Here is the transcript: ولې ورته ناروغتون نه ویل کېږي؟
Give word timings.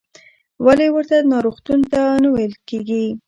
ولې 0.65 0.87
ورته 0.95 1.17
ناروغتون 1.31 1.79
نه 2.23 2.29
ویل 2.33 2.53
کېږي؟ 2.69 3.05